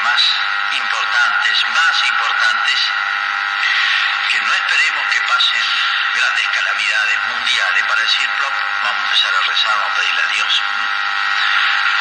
problemas 0.00 0.22
importantes, 0.72 1.64
más 1.68 2.04
importantes, 2.04 2.92
que 4.30 4.40
no 4.40 4.54
esperemos 4.54 5.06
que 5.08 5.20
pasen 5.22 5.62
grandes 6.14 6.48
calamidades 6.48 7.18
mundiales 7.26 7.84
para 7.84 8.00
decir, 8.00 8.28
plop, 8.38 8.52
vamos 8.82 9.02
a 9.02 9.04
empezar 9.04 9.34
a 9.34 9.40
rezar, 9.40 9.76
vamos 9.76 9.92
a 9.92 10.00
pedirle 10.00 10.22
a 10.22 10.26
Dios. 10.28 10.62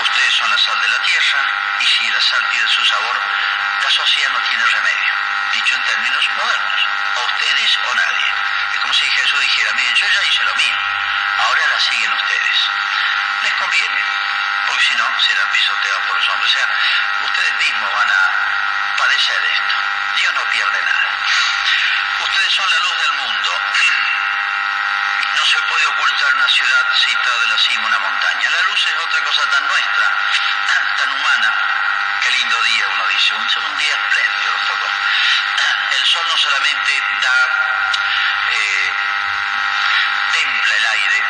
Ustedes 0.01 0.33
son 0.33 0.49
la 0.49 0.57
sal 0.57 0.81
de 0.81 0.87
la 0.87 0.99
tierra 1.01 1.43
y 1.79 1.85
si 1.85 2.09
la 2.09 2.21
sal 2.21 2.47
pierde 2.49 2.69
su 2.69 2.85
sabor, 2.85 3.19
la 3.83 3.89
sociedad 3.89 4.31
no 4.31 4.39
tiene 4.41 4.65
remedio, 4.65 5.13
dicho 5.53 5.75
en 5.75 5.83
términos 5.83 6.29
modernos, 6.37 6.87
o 7.15 7.25
ustedes 7.25 7.77
o 7.83 7.95
nadie. 7.95 8.33
Es 8.73 8.79
como 8.79 8.93
si 8.93 9.09
Jesús 9.09 9.39
dijera, 9.41 9.73
miren, 9.73 9.95
yo 9.95 10.07
ya 10.07 10.23
hice 10.23 10.43
lo 10.43 10.55
mío, 10.55 10.77
ahora 11.39 11.67
la 11.67 11.79
siguen 11.79 12.13
ustedes. 12.13 12.69
Les 13.43 13.53
conviene, 13.55 14.03
porque 14.69 14.85
si 14.85 14.95
no 14.95 15.19
serán 15.19 15.51
pisoteados 15.51 16.05
por 16.05 16.17
los 16.17 16.29
hombres. 16.29 16.51
O 16.51 16.53
sea, 16.53 16.67
ustedes 17.25 17.55
mismos 17.57 17.93
van 17.93 18.09
a 18.09 18.95
padecer 18.97 19.43
esto. 19.43 19.75
Dios 20.15 20.33
no 20.33 20.43
pierde 20.51 20.81
nada. 20.81 21.09
Ustedes 22.21 22.53
son 22.53 22.69
la 22.69 22.79
luz 22.79 22.97
del 23.01 23.11
mundo. 23.13 23.51
No 25.29 25.45
se 25.45 25.61
puede 25.61 25.85
ocultar 25.85 26.33
una 26.35 26.49
ciudad 26.49 26.83
citada 26.95 27.39
de 27.39 27.47
la 27.47 27.57
cima 27.57 27.87
una 27.87 27.99
montaña. 27.99 28.49
La 28.49 28.61
luz 28.63 28.85
es 28.85 29.05
otra 29.05 29.23
cosa 29.23 29.49
tan 29.49 29.65
nuestra, 29.67 30.11
tan 30.97 31.11
humana. 31.11 31.53
Qué 32.21 32.31
lindo 32.31 32.61
día 32.63 32.85
uno 32.93 33.07
dice, 33.07 33.33
un, 33.35 33.41
un 33.41 33.77
día 33.77 33.95
espléndido 33.95 34.51
nos 34.51 34.67
tocó. 34.67 34.89
El 35.95 36.05
sol 36.05 36.27
no 36.27 36.35
solamente 36.35 37.03
da, 37.21 37.47
eh, 38.51 38.93
templa 40.33 40.75
el 40.75 40.85
aire, 40.85 41.23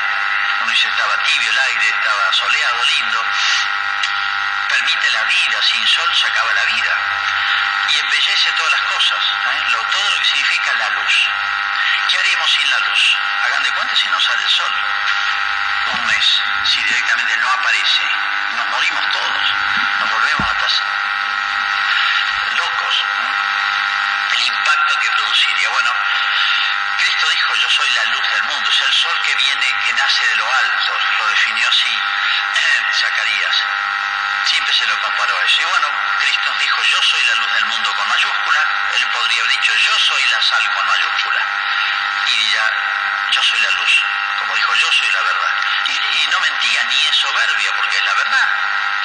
uno 0.62 0.72
dice 0.72 0.88
estaba 0.90 1.18
tibio 1.24 1.50
el 1.50 1.60
aire, 1.60 1.90
estaba 1.90 2.34
soleado, 2.34 2.84
lindo, 2.84 3.19
la 4.98 5.24
vida, 5.24 5.62
sin 5.62 5.88
sol 5.88 6.10
se 6.16 6.28
acaba 6.28 6.52
la 6.54 6.66
vida 6.66 6.98
y 7.90 7.98
embellece 8.00 8.52
todas 8.54 8.72
las 8.72 8.82
cosas, 8.82 9.24
¿eh? 9.24 9.64
lo, 9.70 9.82
todo 9.84 10.10
lo 10.10 10.18
que 10.20 10.26
significa 10.26 10.74
la 10.74 10.90
luz. 10.90 11.30
¿Qué 12.10 12.18
haríamos 12.18 12.52
sin 12.52 12.70
la 12.70 12.80
luz? 12.80 13.18
Hagan 13.46 13.64
de 13.64 13.72
cuenta 13.72 13.96
si 13.96 14.08
no 14.08 14.20
sale 14.20 14.44
el 14.44 14.50
sol. 14.50 14.74
Un 15.94 16.06
mes, 16.06 16.42
si 16.66 16.84
directamente 16.84 17.38
no 17.38 17.52
aparece, 17.52 18.02
nos 18.56 18.70
morimos 18.70 19.12
todos, 19.12 19.54
nos 20.00 20.12
volvemos 20.12 20.50
hasta 20.50 20.84
locos. 22.56 23.06
¿no? 23.24 24.36
El 24.36 24.42
impacto 24.42 25.00
que 25.00 25.12
produciría. 25.12 25.70
Bueno, 25.70 25.92
Cristo 26.98 27.30
dijo, 27.30 27.56
yo 27.56 27.70
soy 27.70 27.90
la 27.92 28.06
luz 28.06 28.32
del 28.32 28.44
mundo, 28.44 28.70
es 28.70 28.82
el 28.82 28.94
sol 28.94 29.22
que 29.22 29.36
viene, 29.36 29.76
que 29.86 29.94
nace 29.94 30.28
de 30.28 30.36
lo 30.36 30.54
alto, 30.54 30.94
lo 31.20 31.28
definió 31.28 31.70
así 31.70 32.02
Zacarías. 32.94 33.39
Se 34.72 34.86
lo 34.86 35.02
comparó 35.02 35.38
a 35.38 35.44
eso. 35.44 35.62
Y 35.62 35.66
bueno, 35.66 35.88
Cristo 36.20 36.54
dijo, 36.60 36.84
yo 36.84 37.02
soy 37.02 37.24
la 37.24 37.34
luz 37.36 37.54
del 37.54 37.66
mundo 37.66 37.94
con 37.96 38.08
mayúscula, 38.08 38.68
él 38.94 39.08
podría 39.08 39.42
haber 39.42 39.52
dicho, 39.52 39.74
yo 39.76 39.98
soy 39.98 40.26
la 40.28 40.42
sal 40.42 40.74
con 40.74 40.86
mayúscula. 40.86 41.42
Y 42.28 42.32
diría, 42.38 42.72
yo 43.32 43.44
soy 43.44 43.60
la 43.62 43.72
luz, 43.72 44.04
como 44.38 44.56
dijo, 44.56 44.76
yo 44.76 44.92
soy 44.92 45.10
la 45.10 45.22
verdad. 45.22 45.56
Y, 45.88 46.28
no 46.28 46.40
mentía, 46.40 46.84
ni 46.84 47.04
es 47.08 47.16
soberbia, 47.16 47.72
porque 47.76 47.98
es 47.98 48.04
la 48.04 48.14
verdad. 48.14 48.48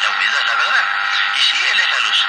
La 0.02 0.10
humildad 0.10 0.40
es 0.40 0.46
la 0.46 0.54
verdad. 0.54 0.84
Y 1.34 1.42
sí, 1.42 1.66
él 1.72 1.80
es 1.80 1.90
la 1.90 1.98
luz. 2.00 2.26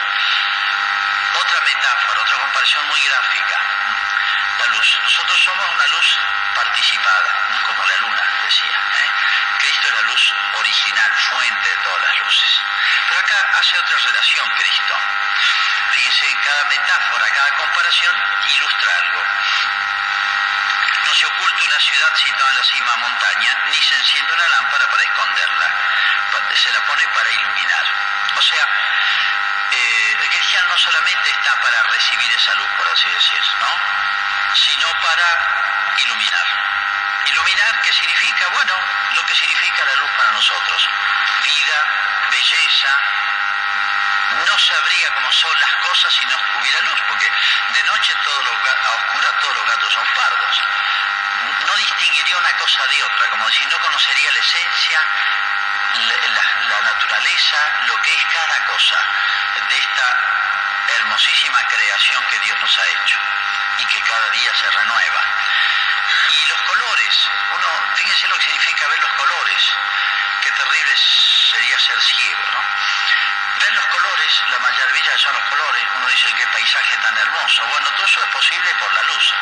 Otra 1.41 1.61
metáfora, 1.61 2.21
otra 2.21 2.37
comparación 2.37 2.87
muy 2.87 3.01
gráfica. 3.01 3.61
La 4.59 4.65
luz. 4.67 4.99
Nosotros 5.03 5.41
somos 5.43 5.69
una 5.73 5.87
luz 5.87 6.19
participada, 6.55 7.61
como 7.67 7.85
la 7.85 7.97
luna, 7.97 8.23
decía. 8.43 8.79
¿eh? 9.01 9.09
Cristo 9.59 9.87
es 9.87 9.93
la 9.93 10.01
luz 10.03 10.33
original, 10.53 11.13
fuente 11.13 11.69
de 11.69 11.77
todas 11.77 12.01
las 12.01 12.19
luces. 12.19 12.61
Pero 13.07 13.19
acá 13.19 13.54
hace 13.65 13.79
otra 13.79 13.97
relación 13.97 14.47
Cristo. 14.57 14.95
Fíjense, 15.91 16.25
cada 16.43 16.65
metáfora, 16.65 17.25
cada 17.33 17.57
comparación 17.57 18.15
ilustra 18.45 18.95
algo. 18.95 19.23
No 21.05 21.13
se 21.15 21.25
oculta 21.25 21.63
una 21.63 21.79
ciudad 21.79 22.15
situada 22.15 22.51
en 22.51 22.57
la 22.57 22.63
cima 22.63 22.95
montaña, 22.97 23.57
ni 23.71 23.81
se 23.81 23.95
enciende 23.95 24.33
una 24.33 24.47
lámpara 24.49 24.87
para 24.89 25.03
esconderla. 25.03 25.71
Se 26.53 26.71
la 26.71 26.79
pone 26.85 27.07
para 27.07 27.31
iluminar. 27.31 27.85
O 28.37 28.41
sea, 28.41 28.67
eh, 29.71 30.17
el 30.21 30.29
cristiano 30.29 30.69
no 30.69 30.77
solamente 30.77 31.29
está 31.31 31.59
para 31.61 31.83
recibir 31.83 32.31
esa 32.31 32.53
luz, 32.55 32.67
por 32.77 32.87
así 32.87 33.09
decir, 33.09 33.41
¿no? 33.59 34.55
sino 34.55 34.87
para 35.01 35.93
iluminar. 35.97 36.47
Iluminar, 37.25 37.81
¿qué 37.81 37.91
significa? 37.91 38.47
Bueno, 38.53 38.73
lo 39.15 39.25
que 39.25 39.35
significa 39.35 39.83
la 39.85 39.95
luz 39.95 40.09
para 40.17 40.31
nosotros. 40.31 40.89
Vida, 41.43 41.77
belleza. 42.31 42.99
No 44.43 44.59
sabría 44.59 45.13
cómo 45.13 45.31
son 45.31 45.59
las 45.59 45.71
cosas 45.87 46.13
si 46.13 46.25
no 46.25 46.35
hubiera 46.59 46.81
luz, 46.81 46.99
porque 47.07 47.29
de 47.73 47.83
noche 47.83 48.13
todos 48.23 48.43
los, 48.43 48.53
a 48.53 48.91
oscuras 48.91 49.39
todos 49.39 49.55
los 49.55 49.65
gatos 49.65 49.93
son 49.93 50.07
pardos. 50.13 50.61
No 51.65 51.75
distinguiría 51.77 52.37
una 52.37 52.51
cosa 52.57 52.85
de 52.87 53.03
otra, 53.03 53.29
como 53.29 53.49
si 53.49 53.65
no 53.65 53.77
conocería 53.79 54.31
la 54.31 54.39
esencia, 54.39 54.99
la, 55.95 56.27
la, 56.27 56.67
la 56.67 56.81
naturaleza, 56.81 57.57
lo 57.87 58.01
que 58.01 58.13
es 58.13 58.25
cada 58.25 58.65
cosa 58.65 58.97
de 59.69 59.77
esta 59.77 60.35
hermosísima 60.97 61.67
creación 61.67 62.23
que 62.29 62.39
Dios 62.39 62.59
nos 62.59 62.77
ha 62.77 62.87
hecho 62.87 63.19
y 63.79 63.85
que 63.85 64.01
cada 64.01 64.29
día 64.31 64.51
se 64.55 64.69
renueva. 64.69 65.21
Y 66.29 66.45
los 66.47 66.61
colores, 66.61 67.29
uno, 67.55 67.67
fíjense 67.95 68.27
lo 68.27 68.35
que 68.35 68.43
significa 68.43 68.87
ver 68.87 68.99
los 68.99 69.11
colores, 69.13 69.73
qué 70.41 70.51
terrible 70.51 70.93
sería 70.95 71.79
ser 71.79 72.01
ciego, 72.01 72.43
¿no? 72.51 73.34
Los 73.73 73.85
colores, 73.87 74.43
la 74.51 74.59
maravilla 74.59 75.17
son 75.17 75.33
los 75.33 75.43
colores, 75.49 75.83
uno 75.97 76.07
dice 76.07 76.31
qué 76.33 76.47
paisaje 76.47 76.97
tan 76.97 77.17
hermoso. 77.17 77.65
Bueno, 77.65 77.89
todo 77.91 78.05
eso 78.05 78.23
es 78.23 78.29
posible 78.29 78.75
por 78.75 78.93
la 78.93 79.01
luz. 79.01 79.33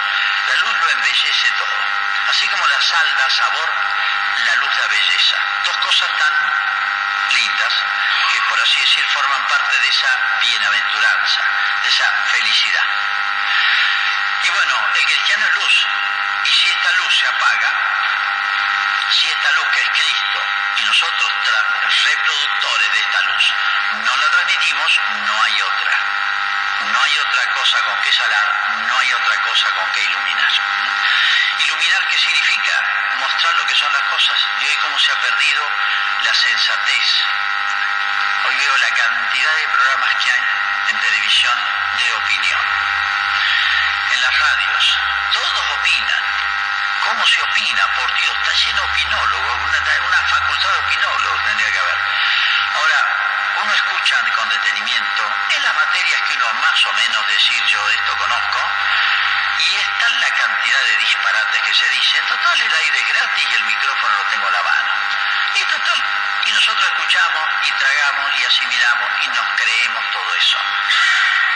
La 0.47 0.55
luz 0.55 0.79
lo 0.79 0.89
embellece 0.91 1.51
todo. 1.51 1.77
Así 2.29 2.47
como 2.47 2.65
la 2.67 2.81
sal 2.81 3.15
da 3.17 3.29
sabor, 3.29 3.69
la 4.45 4.55
luz 4.55 4.77
da 4.77 4.87
belleza. 4.87 5.37
Dos 5.65 5.77
cosas 5.77 6.09
tan 6.17 6.33
lindas 7.31 7.73
que 8.31 8.41
por 8.49 8.59
así 8.61 8.79
decir 8.79 9.05
forman 9.07 9.45
parte 9.47 9.79
de 9.79 9.87
esa 9.89 10.19
bienaventuranza, 10.41 11.41
de 11.83 11.89
esa 11.89 12.11
felicidad. 12.31 12.85
Y 14.43 14.49
bueno, 14.49 14.87
el 14.95 15.05
cristiano 15.05 15.45
es 15.45 15.53
luz. 15.53 15.87
Y 16.45 16.49
si 16.49 16.69
esta 16.69 16.91
luz 16.93 17.19
se 17.19 17.27
apaga, 17.27 17.92
si 19.13 19.29
esta 19.29 19.51
luz 19.51 19.67
que 19.73 19.81
es 19.81 19.89
Cristo 19.89 20.39
y 20.77 20.83
nosotros 20.83 21.31
reproductores 22.03 22.91
de 22.93 22.99
esta 22.99 23.21
luz 23.21 23.53
no 24.05 24.17
la 24.17 24.27
transmitimos, 24.31 24.99
no 25.25 25.43
hay 25.43 25.61
otra. 25.61 25.99
No 26.91 27.01
hay 27.01 27.17
otra 27.19 27.53
cosa 27.53 27.79
con 27.83 28.01
que 28.01 28.11
salar, 28.11 28.81
no 28.87 28.97
hay 28.97 29.13
otra 29.13 29.35
cosa 29.43 29.69
con 29.71 29.91
que 29.91 30.03
iluminar. 30.03 30.51
Iluminar, 31.59 32.07
¿qué 32.09 32.17
significa? 32.17 32.73
Mostrar 33.19 33.53
lo 33.53 33.65
que 33.65 33.75
son 33.75 33.93
las 33.93 34.01
cosas. 34.03 34.47
Y 34.59 34.65
hoy 34.65 34.75
cómo 34.81 34.99
se 34.99 35.11
ha 35.11 35.21
perdido 35.21 35.63
la 36.23 36.33
sensatez. 36.33 37.25
Hoy 38.45 38.55
veo 38.55 38.77
la 38.77 38.89
cantidad 38.89 39.55
de 39.55 39.67
programas 39.69 40.15
que 40.15 40.31
hay 40.31 40.43
en 40.89 40.99
televisión 40.99 41.57
de 41.99 42.13
opinión. 42.13 42.61
En 44.11 44.21
las 44.21 44.39
radios, 44.39 44.97
todos 45.31 45.71
opinan. 45.79 46.52
¿Cómo 47.03 47.27
se 47.27 47.41
opina? 47.41 47.87
Por 47.95 48.13
Dios, 48.15 48.33
está 48.37 48.53
lleno 48.53 48.81
de 48.81 48.87
opinólogos, 48.87 49.59
una, 49.63 50.27
facultad 50.27 50.69
de 50.69 50.77
opinólogos 50.77 51.43
tendría 51.43 51.71
que 51.71 51.79
haber. 51.79 51.97
Ahora, 52.75 52.99
uno 53.61 53.73
escucha 53.73 54.23
con 54.35 54.49
detenimiento 54.49 55.23
en 55.49 55.63
las 55.63 55.75
materias 55.75 56.21
que 56.21 56.35
uno 56.35 56.53
más 56.53 56.85
o 56.85 56.93
menos 56.93 57.27
decir 57.27 57.61
yo 57.65 57.89
esto 57.89 58.17
conozco, 58.17 58.59
y 59.59 59.75
está 59.75 60.09
la 60.09 60.29
cantidad 60.29 60.83
de 60.83 60.97
disparates 60.97 61.61
que 61.61 61.73
se 61.73 61.89
dicen. 61.89 62.25
Total, 62.25 62.61
el 62.61 62.73
aire 62.73 62.97
es 62.97 63.07
gratis 63.07 63.47
y 63.51 63.53
el 63.53 63.63
micrófono 63.65 64.17
lo 64.17 64.23
tengo 64.29 64.47
a 64.47 64.51
la 64.51 64.63
mano. 64.63 64.91
Y 65.55 65.63
total, 65.65 66.03
y 66.45 66.51
nosotros 66.51 66.85
escuchamos 66.87 67.49
y 67.63 67.71
tragamos 67.71 68.39
y 68.39 68.45
asimilamos 68.45 69.09
y 69.21 69.27
nos 69.27 69.47
creemos 69.55 70.11
todo 70.11 70.35
eso. 70.35 70.57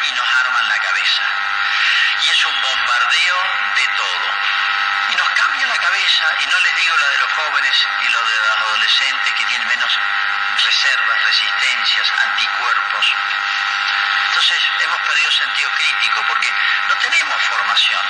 Y 0.04 0.12
nos 0.12 0.28
arman 0.42 0.68
la 0.68 0.80
cabeza. 0.80 1.24
Y 2.24 2.30
es 2.30 2.46
un 2.46 2.62
bombardeo 2.62 3.38
de 3.76 3.88
todo. 3.96 4.28
Y 5.10 5.16
nos 5.16 5.30
cambia 5.30 5.68
la 5.68 5.78
cabeza, 5.78 6.26
y 6.40 6.46
no 6.48 6.60
les 6.60 6.76
digo 6.76 6.98
la 6.98 7.08
de 7.10 7.18
los 7.20 7.32
jóvenes 7.32 7.88
y 8.02 8.10
lo 8.10 8.22
de 8.26 8.36
los 8.36 8.58
adolescentes 8.58 9.34
que 9.34 9.46
tienen 9.46 9.68
menos 9.68 10.00
reservas, 10.66 11.24
resistencias, 11.24 12.12
anticuerpos. 12.12 13.16
Entonces 14.28 14.70
hemos 14.82 15.02
perdido 15.02 15.32
sentido 15.32 15.70
crítico 15.72 16.24
porque 16.28 16.52
no 16.88 16.96
tenemos 16.98 17.42
formación. 17.44 18.02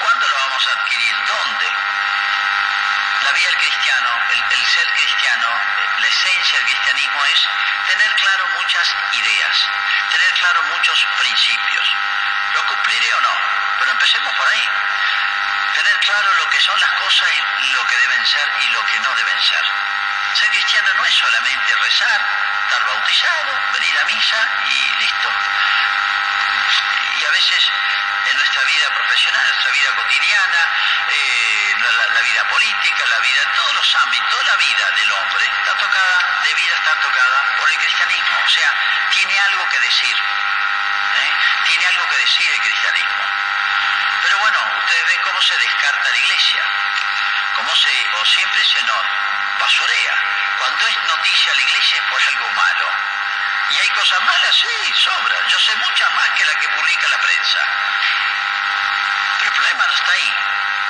¿Cuándo 0.00 0.28
lo 0.28 0.36
vamos 0.36 0.66
a 0.66 0.80
adquirir? 0.80 1.16
¿Dónde? 1.26 1.66
La 3.24 3.32
vida 3.32 3.48
del 3.48 3.58
cristiano, 3.58 4.20
el, 4.30 4.44
el, 4.52 4.66
ser 4.66 4.86
cristiano, 4.94 5.48
la 5.98 6.06
esencia 6.06 6.58
del 6.58 6.66
cristianismo 6.66 7.24
es 7.26 7.48
tener 7.88 8.14
claro 8.14 8.46
muchas 8.54 8.94
ideas, 9.12 9.68
tener 10.12 10.32
claro 10.34 10.62
muchos 10.64 11.06
principios. 11.18 11.94
¿Lo 12.54 12.66
cumpliré 12.66 13.14
o 13.14 13.20
no? 13.20 13.34
Pero 13.80 13.90
empecemos 13.90 14.32
por 14.34 14.48
ahí. 14.48 14.68
Claro 16.06 16.34
lo 16.34 16.48
que 16.50 16.60
son 16.60 16.78
las 16.78 16.92
cosas 17.02 17.28
y 17.62 17.70
lo 17.72 17.84
que 17.84 17.96
deben 17.96 18.24
ser 18.24 18.48
y 18.60 18.68
lo 18.68 18.86
que 18.86 19.00
no 19.00 19.12
deben 19.16 19.42
ser. 19.42 19.64
Ser 20.34 20.48
cristiano 20.50 20.88
no 20.94 21.04
es 21.04 21.12
solamente 21.12 21.74
rezar, 21.82 22.20
estar 22.62 22.86
bautizado, 22.86 23.60
venir 23.72 23.98
a 23.98 24.04
misa 24.04 24.48
y 24.68 25.02
listo. 25.02 25.28
Y 27.18 27.24
a 27.24 27.30
veces 27.32 27.72
en 28.30 28.36
nuestra 28.36 28.62
vida 28.62 28.94
profesional, 28.94 29.46
nuestra 29.48 29.70
vida 29.72 29.90
cotidiana, 29.96 30.68
eh, 31.10 31.74
la, 32.14 32.20
vida 32.20 32.48
política, 32.50 33.04
la 33.06 33.18
vida, 33.18 33.40
todos 33.56 33.74
los 33.74 33.96
ámbitos, 33.96 34.44
la 34.46 34.56
vida 34.58 34.90
del 34.92 35.10
hombre 35.10 35.44
está 35.44 35.76
tocada, 35.76 36.44
vida 36.54 36.74
estar 36.76 37.00
tocada 37.00 37.56
por 37.58 37.68
el 37.68 37.78
cristianismo. 37.78 38.36
O 38.46 38.48
sea, 38.48 38.72
tiene 39.10 39.40
algo 39.40 39.68
que 39.70 39.80
decir. 39.80 40.14
¿eh? 40.14 41.32
Tiene 41.66 41.86
algo 41.86 42.08
que 42.08 42.16
decir 42.18 42.52
el 42.52 42.60
cristianismo. 42.60 43.22
Pero 44.22 44.38
bueno, 44.38 44.75
ustedes 44.86 45.06
ven 45.06 45.20
cómo 45.22 45.42
se 45.42 45.58
descarta 45.58 46.10
la 46.10 46.16
iglesia, 46.16 46.62
cómo 47.56 47.74
se, 47.74 47.90
o 48.20 48.24
siempre 48.24 48.64
se 48.64 48.82
nos 48.84 49.02
basurea. 49.58 50.14
Cuando 50.60 50.86
es 50.86 51.02
noticia 51.08 51.54
la 51.54 51.62
iglesia 51.62 51.98
es 51.98 52.04
por 52.04 52.22
algo 52.22 52.48
malo. 52.50 52.86
¿Y 53.70 53.80
hay 53.80 53.88
cosas 53.90 54.20
malas? 54.20 54.54
Sí, 54.54 54.94
sobra. 54.94 55.36
Yo 55.48 55.58
sé 55.58 55.74
muchas 55.74 56.14
más 56.14 56.30
que 56.30 56.44
la 56.44 56.54
que 56.54 56.68
publica 56.68 57.08
la 57.08 57.18
prensa. 57.18 57.58
Pero 59.38 59.50
el 59.50 59.56
problema 59.56 59.86
no 59.88 59.94
está 59.94 60.12
ahí, 60.12 60.34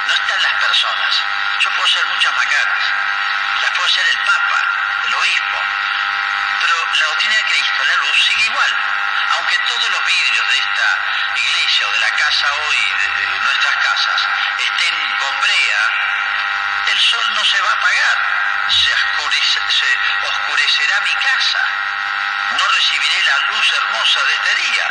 no 0.09 0.15
está 0.15 0.35
en 0.35 0.43
las 0.43 0.55
personas. 0.61 1.23
Yo 1.61 1.71
puedo 1.71 1.89
ser 1.89 2.05
muchas 2.07 2.35
macanas, 2.35 2.83
las 3.63 3.71
puedo 3.71 3.89
ser 3.89 4.07
el 4.07 4.19
Papa, 4.19 4.61
el 5.07 5.15
Obispo. 5.15 5.59
Pero 6.61 6.75
la 7.01 7.07
doctrina 7.07 7.35
de 7.35 7.45
Cristo, 7.45 7.83
la 7.83 7.97
luz, 7.97 8.27
sigue 8.27 8.45
igual. 8.45 8.96
Aunque 9.35 9.59
todos 9.67 9.91
los 9.91 10.05
vidrios 10.05 10.49
de 10.49 10.59
esta 10.59 10.99
iglesia 11.37 11.89
o 11.89 11.93
de 11.93 11.99
la 12.01 12.11
casa 12.11 12.47
hoy, 12.53 12.95
de, 13.17 13.41
nuestras 13.41 13.77
casas, 13.77 14.29
estén 14.59 15.17
con 15.19 15.41
brea, 15.41 15.91
el 16.93 17.01
sol 17.01 17.35
no 17.35 17.45
se 17.45 17.61
va 17.61 17.71
a 17.71 17.75
apagar. 17.75 18.37
Se, 18.69 18.93
oscurecerá 20.23 21.01
mi 21.03 21.15
casa 21.15 21.65
no 22.53 22.69
recibiré 22.69 23.23
la 23.25 23.39
luz 23.51 23.73
hermosa 23.73 24.25
de 24.25 24.35
este 24.35 24.55
día. 24.55 24.87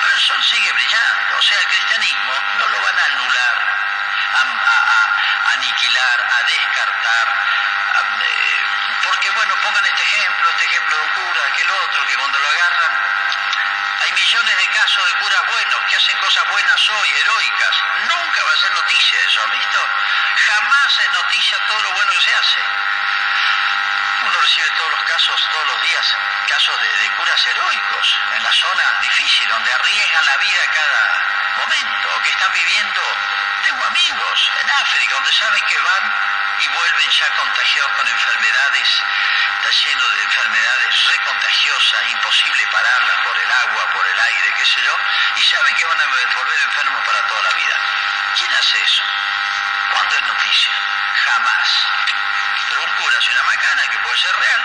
Pero 0.00 0.14
el 0.14 0.22
sol 0.22 0.44
sigue 0.44 0.72
brillando, 0.72 1.36
o 1.36 1.42
sea, 1.42 1.58
el 1.58 1.66
cristianismo 1.66 2.34
no 2.58 2.68
lo 2.68 2.80
van 2.80 2.98
a 2.98 3.04
anular, 3.04 3.56
a, 4.34 5.52
aniquilar, 5.54 6.28
a 6.38 6.42
descartar. 6.44 7.26
Eh, 8.20 8.66
porque, 9.02 9.30
bueno, 9.30 9.54
pongan 9.62 9.84
este 9.86 10.02
ejemplo, 10.02 10.50
este 10.50 10.64
ejemplo 10.64 10.96
de 10.96 11.02
un 11.02 11.08
cura, 11.10 11.46
aquel 11.46 11.70
otro, 11.70 12.06
que 12.06 12.14
cuando 12.14 12.38
lo 12.38 12.47
millones 14.28 14.58
de 14.58 14.68
casos 14.68 15.06
de 15.06 15.14
curas 15.20 15.40
buenos 15.48 15.80
que 15.88 15.96
hacen 15.96 16.18
cosas 16.18 16.44
buenas 16.50 16.90
hoy, 16.90 17.08
heroicas. 17.08 17.76
Nunca 18.08 18.44
va 18.44 18.52
a 18.52 18.56
ser 18.58 18.70
noticia 18.72 19.18
eso, 19.26 19.40
¿visto? 19.48 19.80
Jamás 20.36 21.00
es 21.00 21.12
noticia 21.12 21.58
todo 21.66 21.82
lo 21.82 21.92
bueno 21.92 22.12
que 22.12 22.20
se 22.20 22.34
hace 22.34 22.60
uno 24.20 24.40
recibe 24.40 24.68
todos 24.76 24.90
los 24.90 25.02
casos, 25.04 25.48
todos 25.52 25.66
los 25.68 25.82
días, 25.82 26.16
casos 26.48 26.74
de, 26.82 27.10
curas 27.16 27.46
heroicos 27.46 28.18
en 28.34 28.42
la 28.42 28.52
zona 28.52 28.98
difícil, 29.00 29.48
donde 29.48 29.72
arriesgan 29.72 30.26
la 30.26 30.36
vida 30.36 30.62
cada 30.74 31.64
momento, 31.64 32.08
o 32.14 32.22
que 32.22 32.30
están 32.30 32.52
viviendo, 32.52 33.00
tengo 33.62 33.84
amigos 33.84 34.50
en 34.60 34.70
África, 34.70 35.14
donde 35.14 35.32
saben 35.32 35.64
que 35.64 35.78
van 35.78 36.37
y 36.60 36.68
vuelven 36.68 37.10
ya 37.10 37.28
contagiados 37.36 37.92
con 37.92 38.08
enfermedades, 38.08 39.02
está 39.58 39.70
lleno 39.70 40.08
de 40.08 40.22
enfermedades 40.22 41.06
recontagiosas, 41.06 42.08
imposible 42.10 42.66
pararlas 42.72 43.16
por 43.24 43.38
el 43.38 43.50
agua, 43.50 43.92
por 43.92 44.06
el 44.06 44.20
aire, 44.20 44.54
qué 44.56 44.64
sé 44.64 44.82
yo, 44.82 44.96
y 45.36 45.42
saben 45.42 45.74
que 45.74 45.84
van 45.84 46.00
a 46.00 46.06
volver 46.06 46.60
enfermos 46.62 47.06
para 47.06 47.26
toda 47.26 47.42
la 47.42 47.52
vida. 47.52 47.76
¿Quién 48.36 48.54
hace 48.54 48.82
eso? 48.82 49.02
¿Cuándo 49.92 50.16
es 50.16 50.22
noticia? 50.22 50.72
Jamás 51.24 51.88
un 52.78 52.92
cura 53.02 53.18
hace 53.18 53.32
una 53.32 53.42
macana 53.42 53.82
que 53.90 53.98
puede 53.98 54.18
ser 54.18 54.36
real, 54.36 54.62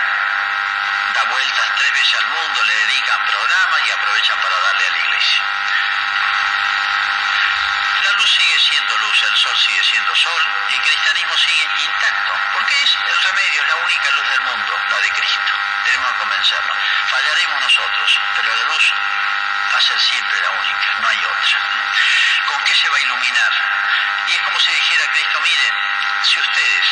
da 1.14 1.22
vueltas 1.24 1.66
tres 1.76 1.92
veces 1.92 2.14
al 2.14 2.26
mundo, 2.28 2.62
le 2.62 2.74
dedican 2.74 3.26
programas 3.26 3.80
y 3.86 3.90
aprovechan 3.90 4.40
para 4.40 4.60
darle 4.60 4.86
a 4.86 4.90
la 4.90 4.98
iglesia. 4.98 5.42
La 8.04 8.12
luz 8.12 8.30
sigue 8.30 8.58
siendo 8.58 8.98
luz, 8.98 9.22
el 9.22 9.36
sol 9.36 9.58
sigue 9.58 9.82
siendo 9.82 10.14
sol 10.14 10.42
y 10.70 10.74
el 10.74 10.80
cristianismo 10.82 11.38
sigue 11.38 11.68
Fallaremos 17.10 17.60
nosotros, 17.60 18.20
pero 18.36 18.54
la 18.54 18.62
luz 18.64 18.92
va 19.72 19.78
a 19.78 19.80
ser 19.80 20.00
siempre 20.00 20.40
la 20.40 20.50
única, 20.50 20.94
no 21.00 21.08
hay 21.08 21.18
otra. 21.18 21.58
¿Con 22.46 22.64
qué 22.64 22.74
se 22.74 22.88
va 22.88 22.96
a 22.96 23.00
iluminar? 23.00 23.52
Y 24.28 24.32
es 24.32 24.42
como 24.42 24.58
si 24.60 24.72
dijera 24.72 25.10
Cristo, 25.12 25.40
miren, 25.40 25.74
si 26.22 26.40
ustedes 26.40 26.86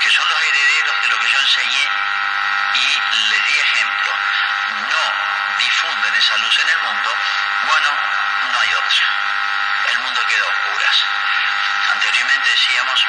que 0.00 0.10
son 0.10 0.28
los 0.28 0.40
herederos 0.40 1.02
de 1.02 1.08
lo 1.08 1.18
que 1.18 1.30
yo 1.30 1.40
enseñé 1.40 1.88
y 2.74 3.00
les 3.30 3.46
di 3.46 3.58
ejemplo, 3.58 4.12
no 4.88 5.58
difunden 5.58 6.14
esa 6.14 6.36
luz 6.38 6.58
en 6.58 6.68
el 6.68 6.78
mundo, 6.78 7.16
bueno, 7.66 7.90
no 8.52 8.60
hay 8.60 8.74
otra. 8.74 9.06
El 9.90 9.98
mundo 10.00 10.26
queda 10.26 10.44
a 10.44 10.48
oscuras. 10.48 11.04
Anteriormente 11.92 12.50
decíamos, 12.50 13.06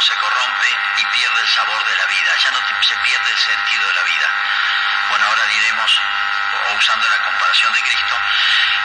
se 0.00 0.14
corrompe 0.16 0.68
y 0.98 1.04
pierde 1.06 1.40
el 1.40 1.48
sabor 1.48 1.84
de 1.84 1.96
la 1.96 2.06
vida, 2.06 2.36
ya 2.36 2.50
no 2.50 2.58
se 2.82 2.96
pierde 2.96 3.30
el 3.30 3.38
sentido 3.38 3.86
de 3.86 3.94
la 3.94 4.02
vida. 4.02 4.30
Bueno, 5.08 5.26
ahora 5.26 5.46
diremos, 5.46 6.00
o 6.68 6.74
usando 6.74 7.08
la 7.08 7.18
comparación 7.22 7.72
de 7.72 7.82
Cristo, 7.82 8.16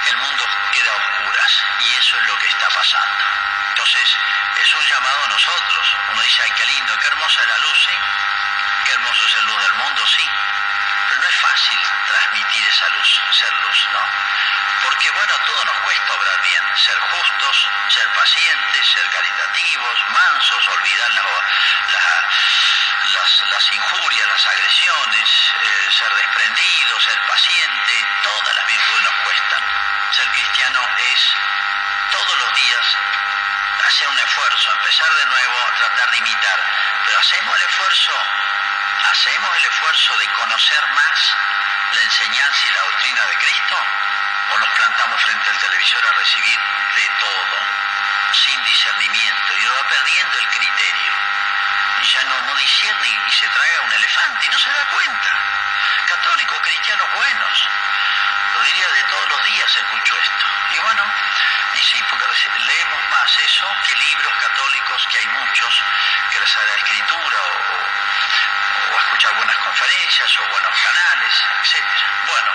el 0.09 0.17
mundo 0.17 0.45
queda 0.71 0.91
a 0.91 0.95
oscuras 0.95 1.65
y 1.79 1.95
eso 1.95 2.17
es 2.19 2.27
lo 2.27 2.37
que 2.37 2.47
está 2.47 2.69
pasando. 2.69 3.23
Entonces, 3.69 4.17
es 4.61 4.73
un 4.73 4.85
llamado 4.85 5.23
a 5.23 5.27
nosotros. 5.29 5.95
Uno 6.11 6.21
dice, 6.21 6.43
ay, 6.43 6.51
qué 6.51 6.65
lindo, 6.65 6.97
qué 6.99 7.07
hermosa 7.07 7.41
es 7.41 7.47
la 7.47 7.57
luz, 7.57 7.83
sí. 7.85 7.97
Qué 8.85 8.91
hermoso 8.91 9.25
es 9.25 9.35
el 9.35 9.45
luz 9.45 9.61
del 9.63 9.73
mundo, 9.73 10.07
sí. 10.07 10.29
Pero 11.09 11.21
no 11.21 11.27
es 11.27 11.35
fácil 11.35 11.79
transmitir 12.07 12.67
esa 12.67 12.89
luz, 12.89 13.21
ser 13.31 13.53
luz, 13.53 13.87
¿no? 13.93 13.99
Porque, 14.83 15.09
bueno, 15.11 15.33
a 15.33 15.45
todos 15.45 15.65
nos 15.65 15.75
cuesta 15.77 16.13
obrar 16.13 16.40
ser 16.75 16.99
justos, 16.99 17.69
ser 17.89 18.07
pacientes, 18.13 18.87
ser 18.87 19.09
caritativos, 19.09 20.09
mansos, 20.09 20.67
olvidar 20.69 21.11
las, 23.51 23.71
injurias, 23.73 24.27
las 24.27 24.45
agresiones, 24.47 25.53
eh, 25.61 25.91
ser 25.91 26.13
desprendido, 26.13 26.99
ser 26.99 27.19
paciente, 27.27 28.05
todas 28.23 28.55
las 28.55 28.65
virtudes 28.65 29.03
nos 29.03 29.15
cuestan. 29.23 29.63
Ser 30.11 30.27
cristiano 30.29 30.87
es 31.13 31.35
todos 32.11 32.37
los 32.39 32.53
días 32.53 32.97
hacer 33.87 34.07
un 34.07 34.19
esfuerzo, 34.19 34.71
empezar 34.73 35.13
de 35.15 35.25
nuevo, 35.25 35.71
tratar 35.77 36.11
de 36.11 36.17
imitar, 36.17 36.63
pero 37.05 37.19
hacemos 37.19 37.55
el 37.57 37.67
esfuerzo, 37.67 38.13
hacemos 39.11 39.57
el 39.57 39.65
esfuerzo 39.65 40.17
de 40.17 40.27
conocer 40.27 40.87
más 40.87 41.37
la 41.93 42.01
enseñanza 42.01 42.67
y 42.67 42.71
la 42.71 42.81
doctrina 42.81 43.25
de 43.25 43.35
Cristo, 43.37 43.77
o 44.51 44.59
nos 44.59 44.69
plantamos 44.69 45.21
frente 45.21 45.49
al 45.49 45.57
televisor 45.57 46.05
a 46.05 46.11
recibir 46.13 46.59
de 46.95 47.09
todo, 47.19 47.57
sin 48.33 48.63
discernimiento, 48.63 49.57
y 49.57 49.65
uno 49.65 49.73
va 49.75 49.87
perdiendo 49.87 50.37
el 50.37 50.47
criterio, 50.49 51.13
y 52.01 52.05
ya 52.05 52.23
no, 52.25 52.41
no 52.41 52.55
discierne 52.55 53.07
y 53.27 53.31
se 53.31 53.47
traga 53.47 53.81
un 53.81 53.93
elefante 53.93 54.45
y 54.45 54.49
no 54.49 54.59
se 54.59 54.69
da 54.69 54.85
cuenta. 54.85 55.29
Católicos, 56.07 56.59
cristianos 56.61 57.07
buenos, 57.15 57.69
lo 58.53 58.63
diría 58.63 58.89
de 58.89 59.03
todos 59.03 59.29
los 59.29 59.43
días 59.45 59.77
escucho 59.77 60.17
esto. 60.17 60.45
Y 60.71 60.79
bueno, 60.79 61.03
y 61.73 61.83
sí, 61.83 62.03
porque 62.09 62.25
leemos 62.59 63.09
más 63.09 63.37
eso 63.39 63.65
que 63.85 63.95
libros 63.95 64.33
católicos, 64.41 65.07
que 65.11 65.17
hay 65.19 65.27
muchos, 65.27 65.83
que 66.31 66.39
la 66.39 66.47
Sagrada 66.47 66.77
Escritura, 66.77 67.37
o, 67.41 68.95
o, 68.95 68.99
escuchar 68.99 69.35
buenas 69.35 69.57
conferencias, 69.57 70.37
o 70.37 70.47
buenos 70.49 70.79
canales, 70.79 71.45
etc. 71.63 71.85
Bueno, 72.27 72.50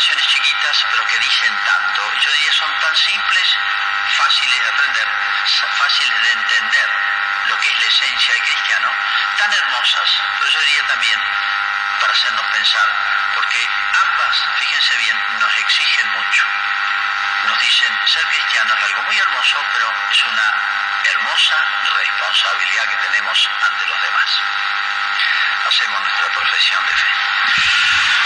comparaciones 0.00 0.26
chiquitas, 0.28 0.86
pero 0.90 1.06
que 1.08 1.18
dicen 1.18 1.54
tanto. 1.66 2.02
Yo 2.20 2.32
diría 2.32 2.52
son 2.52 2.72
tan 2.80 2.96
simples, 2.96 3.58
fáciles 4.16 4.62
de 4.62 4.68
aprender, 4.68 5.08
fáciles 5.76 6.22
de 6.22 6.32
entender 6.32 6.88
lo 7.48 7.58
que 7.58 7.68
es 7.68 7.80
la 7.80 7.86
esencia 7.86 8.32
del 8.32 8.42
cristiano, 8.42 8.88
tan 9.36 9.52
hermosas, 9.52 10.22
pero 10.38 10.50
yo 10.52 10.60
diría 10.60 10.86
también 10.86 11.20
para 12.00 12.12
hacernos 12.14 12.46
pensar, 12.46 12.88
porque 13.34 13.68
ambas, 14.04 14.44
fíjense 14.58 14.96
bien, 14.96 15.16
nos 15.38 15.54
exigen 15.56 16.08
mucho 16.12 16.44
nos 17.46 17.58
dicen, 17.58 17.88
ser 18.06 18.22
cristiano 18.26 18.74
es 18.74 18.84
algo 18.84 19.02
muy 19.04 19.18
hermoso, 19.18 19.64
pero 19.72 19.90
es 20.10 20.22
una 20.24 20.54
hermosa 21.04 21.56
responsabilidad 21.96 22.84
que 22.84 22.96
tenemos 22.96 23.50
ante 23.62 23.86
los 23.86 24.02
demás. 24.02 24.42
Hacemos 25.68 26.00
nuestra 26.02 26.28
profesión 26.28 26.84
de 26.84 26.92
fe. 26.92 28.19